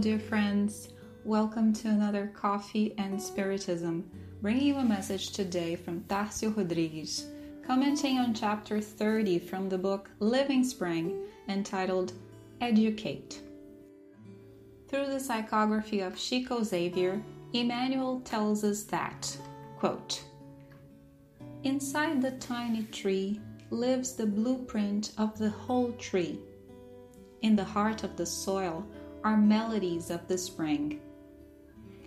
[0.00, 0.90] Dear friends.
[1.24, 4.04] Welcome to another Coffee and Spiritism,
[4.42, 7.24] bringing you a message today from Tarcio Rodrigues,
[7.66, 11.18] commenting on chapter 30 from the book Living Spring
[11.48, 12.12] entitled
[12.60, 13.40] Educate.
[14.88, 17.22] Through the psychography of Chico Xavier,
[17.54, 19.34] Emmanuel tells us that,
[19.78, 20.22] quote,
[21.64, 23.40] Inside the tiny tree
[23.70, 26.38] lives the blueprint of the whole tree.
[27.40, 28.86] In the heart of the soil
[29.26, 31.00] are melodies of the spring.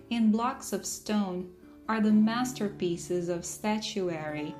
[0.09, 1.52] In blocks of stone
[1.90, 4.56] are the masterpieces of statuary.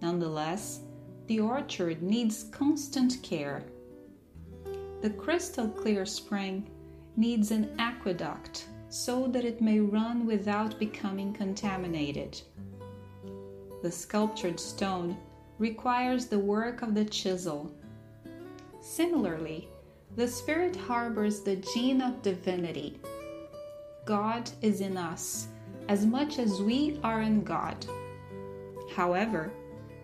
[0.00, 0.80] Nonetheless,
[1.26, 3.62] the orchard needs constant care.
[5.02, 6.70] The crystal clear spring
[7.14, 12.40] needs an aqueduct so that it may run without becoming contaminated.
[13.82, 15.18] The sculptured stone
[15.58, 17.70] requires the work of the chisel.
[18.80, 19.68] Similarly,
[20.16, 23.00] the Spirit harbors the gene of divinity.
[24.04, 25.48] God is in us
[25.88, 27.84] as much as we are in God.
[28.94, 29.52] However,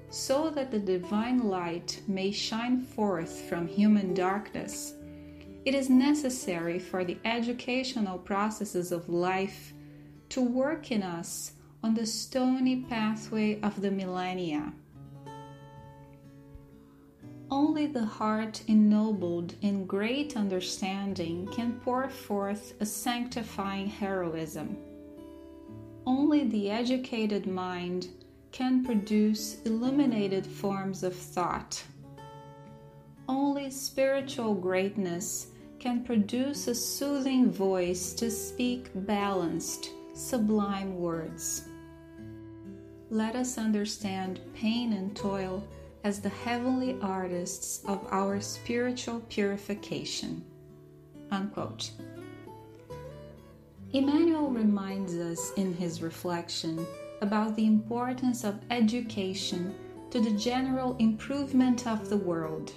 [0.08, 4.94] so that the divine light may shine forth from human darkness,
[5.64, 9.72] it is necessary for the educational processes of life
[10.31, 11.53] to work in us
[11.84, 14.72] on the stony pathway of the millennia.
[17.62, 24.78] Only the heart ennobled in great understanding can pour forth a sanctifying heroism.
[26.06, 28.08] Only the educated mind
[28.50, 31.84] can produce illuminated forms of thought.
[33.28, 41.69] Only spiritual greatness can produce a soothing voice to speak balanced, sublime words.
[43.10, 45.62] Let us understand pain and toil
[46.05, 50.44] as the heavenly artists of our spiritual purification.
[51.31, 51.91] Unquote.
[53.93, 56.87] Emmanuel reminds us in his reflection
[57.21, 59.75] about the importance of education
[60.11, 62.72] to the general improvement of the world.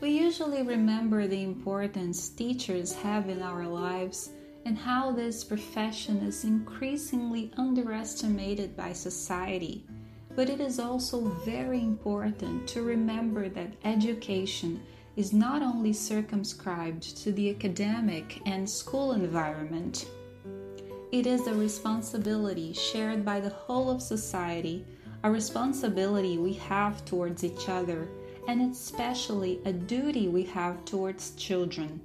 [0.00, 4.30] We usually remember the importance teachers have in our lives
[4.66, 9.86] and how this profession is increasingly underestimated by society.
[10.36, 14.82] But it is also very important to remember that education
[15.16, 20.06] is not only circumscribed to the academic and school environment.
[21.12, 24.84] It is a responsibility shared by the whole of society,
[25.22, 28.08] a responsibility we have towards each other,
[28.48, 32.00] and especially a duty we have towards children.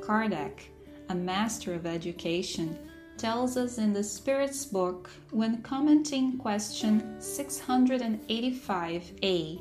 [0.00, 0.60] Kardec,
[1.08, 2.78] a master of education,
[3.16, 9.60] tells us in the Spirit's book when commenting question 685a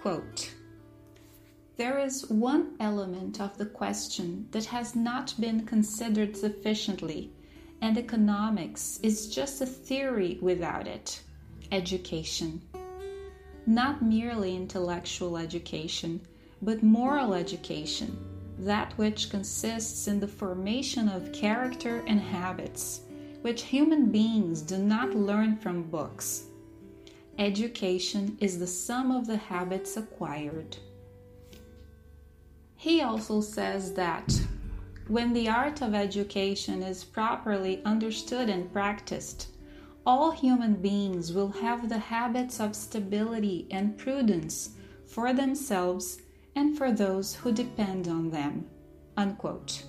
[0.00, 0.54] quote,
[1.76, 7.32] There is one element of the question that has not been considered sufficiently,
[7.80, 11.20] and economics is just a theory without it
[11.72, 12.62] education.
[13.66, 16.20] Not merely intellectual education,
[16.62, 18.16] but moral education
[18.58, 23.02] that which consists in the formation of character and habits,
[23.42, 26.44] which human beings do not learn from books.
[27.38, 30.76] Education is the sum of the habits acquired.
[32.76, 34.40] He also says that
[35.06, 39.48] when the art of education is properly understood and practiced,
[40.04, 44.70] all human beings will have the habits of stability and prudence
[45.06, 46.20] for themselves
[46.58, 48.66] and for those who depend on them.
[49.16, 49.84] Unquote.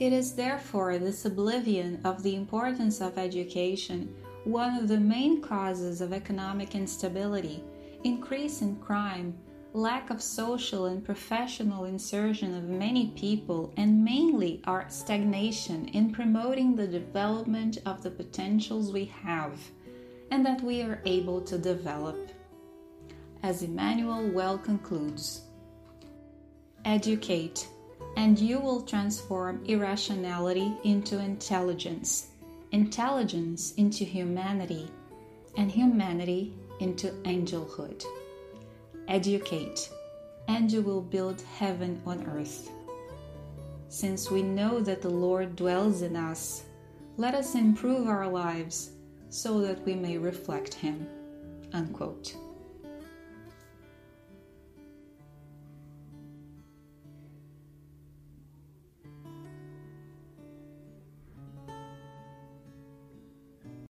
[0.00, 4.14] It is therefore this oblivion of the importance of education
[4.44, 7.62] one of the main causes of economic instability,
[8.04, 9.34] increase in crime,
[9.72, 16.74] lack of social and professional insertion of many people, and mainly our stagnation in promoting
[16.74, 19.58] the development of the potentials we have
[20.30, 22.30] and that we are able to develop
[23.44, 25.42] as Emmanuel well concludes
[26.86, 27.68] Educate,
[28.16, 32.28] and you will transform irrationality into intelligence,
[32.72, 34.88] intelligence into humanity,
[35.58, 38.02] and humanity into angelhood.
[39.08, 39.90] Educate,
[40.48, 42.70] and you will build heaven on earth.
[43.88, 46.64] Since we know that the Lord dwells in us,
[47.18, 48.92] let us improve our lives
[49.28, 51.06] so that we may reflect Him.
[51.74, 52.34] Unquote.